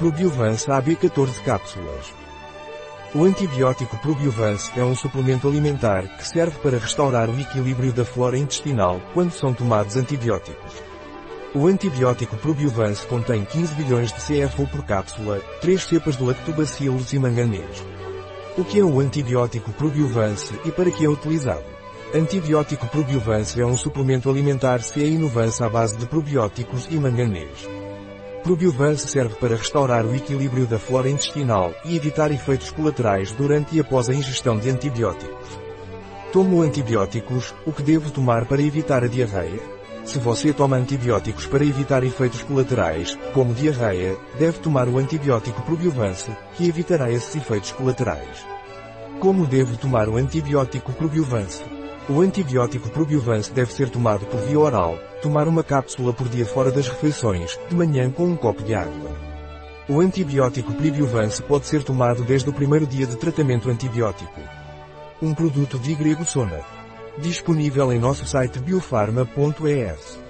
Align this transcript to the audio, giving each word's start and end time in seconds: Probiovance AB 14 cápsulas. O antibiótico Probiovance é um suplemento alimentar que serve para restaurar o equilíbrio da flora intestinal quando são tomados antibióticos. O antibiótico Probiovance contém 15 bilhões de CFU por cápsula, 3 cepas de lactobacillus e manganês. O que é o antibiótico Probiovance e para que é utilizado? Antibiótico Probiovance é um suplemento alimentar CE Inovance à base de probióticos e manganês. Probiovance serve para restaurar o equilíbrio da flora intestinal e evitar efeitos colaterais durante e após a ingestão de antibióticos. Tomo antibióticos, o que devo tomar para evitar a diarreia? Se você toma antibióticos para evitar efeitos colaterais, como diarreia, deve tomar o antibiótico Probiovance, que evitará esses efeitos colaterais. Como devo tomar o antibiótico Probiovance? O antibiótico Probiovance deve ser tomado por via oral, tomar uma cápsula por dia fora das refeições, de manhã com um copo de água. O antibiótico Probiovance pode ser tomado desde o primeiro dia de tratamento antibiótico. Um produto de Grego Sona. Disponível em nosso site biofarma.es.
Probiovance 0.00 0.70
AB 0.70 0.96
14 0.96 1.42
cápsulas. 1.42 2.14
O 3.14 3.22
antibiótico 3.24 3.98
Probiovance 3.98 4.72
é 4.74 4.82
um 4.82 4.96
suplemento 4.96 5.46
alimentar 5.46 6.16
que 6.16 6.26
serve 6.26 6.58
para 6.60 6.78
restaurar 6.78 7.28
o 7.28 7.38
equilíbrio 7.38 7.92
da 7.92 8.02
flora 8.02 8.38
intestinal 8.38 8.98
quando 9.12 9.32
são 9.32 9.52
tomados 9.52 9.98
antibióticos. 9.98 10.72
O 11.54 11.66
antibiótico 11.66 12.34
Probiovance 12.38 13.06
contém 13.06 13.44
15 13.44 13.74
bilhões 13.74 14.10
de 14.10 14.20
CFU 14.20 14.66
por 14.68 14.86
cápsula, 14.86 15.38
3 15.60 15.82
cepas 15.82 16.16
de 16.16 16.24
lactobacillus 16.24 17.12
e 17.12 17.18
manganês. 17.18 17.84
O 18.56 18.64
que 18.64 18.80
é 18.80 18.82
o 18.82 19.00
antibiótico 19.00 19.70
Probiovance 19.72 20.58
e 20.64 20.72
para 20.72 20.90
que 20.90 21.04
é 21.04 21.10
utilizado? 21.10 21.66
Antibiótico 22.14 22.86
Probiovance 22.86 23.60
é 23.60 23.66
um 23.66 23.76
suplemento 23.76 24.30
alimentar 24.30 24.80
CE 24.80 25.04
Inovance 25.04 25.62
à 25.62 25.68
base 25.68 25.98
de 25.98 26.06
probióticos 26.06 26.88
e 26.90 26.94
manganês. 26.94 27.79
Probiovance 28.42 29.06
serve 29.06 29.34
para 29.34 29.54
restaurar 29.54 30.06
o 30.06 30.14
equilíbrio 30.14 30.66
da 30.66 30.78
flora 30.78 31.10
intestinal 31.10 31.74
e 31.84 31.94
evitar 31.94 32.32
efeitos 32.32 32.70
colaterais 32.70 33.32
durante 33.32 33.76
e 33.76 33.80
após 33.80 34.08
a 34.08 34.14
ingestão 34.14 34.58
de 34.58 34.70
antibióticos. 34.70 35.58
Tomo 36.32 36.62
antibióticos, 36.62 37.54
o 37.66 37.72
que 37.72 37.82
devo 37.82 38.10
tomar 38.10 38.46
para 38.46 38.62
evitar 38.62 39.04
a 39.04 39.08
diarreia? 39.08 39.60
Se 40.04 40.18
você 40.18 40.52
toma 40.54 40.76
antibióticos 40.76 41.46
para 41.46 41.64
evitar 41.64 42.02
efeitos 42.02 42.42
colaterais, 42.42 43.18
como 43.34 43.52
diarreia, 43.52 44.16
deve 44.38 44.58
tomar 44.58 44.88
o 44.88 44.96
antibiótico 44.96 45.60
Probiovance, 45.62 46.30
que 46.56 46.66
evitará 46.66 47.10
esses 47.10 47.36
efeitos 47.36 47.72
colaterais. 47.72 48.46
Como 49.20 49.46
devo 49.46 49.76
tomar 49.76 50.08
o 50.08 50.16
antibiótico 50.16 50.92
Probiovance? 50.92 51.79
O 52.10 52.22
antibiótico 52.22 52.90
Probiovance 52.90 53.52
deve 53.52 53.72
ser 53.72 53.88
tomado 53.88 54.26
por 54.26 54.40
via 54.40 54.58
oral, 54.58 54.98
tomar 55.22 55.46
uma 55.46 55.62
cápsula 55.62 56.12
por 56.12 56.28
dia 56.28 56.44
fora 56.44 56.72
das 56.72 56.88
refeições, 56.88 57.56
de 57.68 57.76
manhã 57.76 58.10
com 58.10 58.24
um 58.24 58.34
copo 58.34 58.64
de 58.64 58.74
água. 58.74 59.12
O 59.88 60.00
antibiótico 60.00 60.72
Probiovance 60.74 61.40
pode 61.40 61.68
ser 61.68 61.84
tomado 61.84 62.24
desde 62.24 62.50
o 62.50 62.52
primeiro 62.52 62.84
dia 62.84 63.06
de 63.06 63.16
tratamento 63.16 63.70
antibiótico. 63.70 64.40
Um 65.22 65.32
produto 65.32 65.78
de 65.78 65.94
Grego 65.94 66.24
Sona. 66.24 66.60
Disponível 67.16 67.92
em 67.92 68.00
nosso 68.00 68.26
site 68.26 68.58
biofarma.es. 68.58 70.29